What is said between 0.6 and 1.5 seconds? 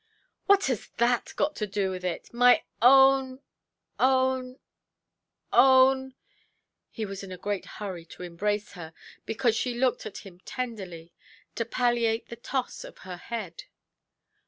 has that